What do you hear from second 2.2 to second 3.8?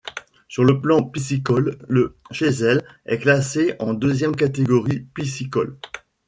Chézelles est classé